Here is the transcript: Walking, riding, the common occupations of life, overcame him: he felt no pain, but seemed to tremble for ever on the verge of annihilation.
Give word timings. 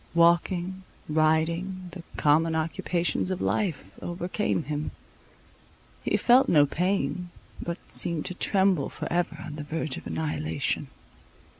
Walking, 0.15 0.81
riding, 1.07 1.89
the 1.91 2.01
common 2.17 2.55
occupations 2.55 3.29
of 3.29 3.39
life, 3.39 3.85
overcame 4.01 4.63
him: 4.63 4.89
he 6.03 6.17
felt 6.17 6.49
no 6.49 6.65
pain, 6.65 7.29
but 7.61 7.93
seemed 7.93 8.25
to 8.25 8.33
tremble 8.33 8.89
for 8.89 9.07
ever 9.13 9.37
on 9.45 9.57
the 9.57 9.63
verge 9.63 9.97
of 9.97 10.07
annihilation. 10.07 10.87